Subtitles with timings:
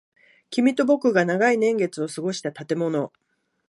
[0.49, 3.13] 君と僕が長い年月を過ごした建物。